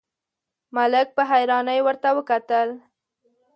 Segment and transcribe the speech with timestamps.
[0.75, 2.69] ملک په حيرانۍ ور وکتل: